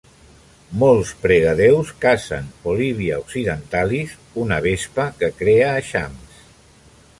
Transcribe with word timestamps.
Molts 0.83 1.11
pregadéus 1.25 1.91
cacen 2.05 2.47
"Polybia 2.63 3.21
occidentalis", 3.25 4.17
una 4.47 4.59
vespa 4.69 5.09
que 5.23 5.33
crea 5.43 5.71
eixams. 5.85 6.45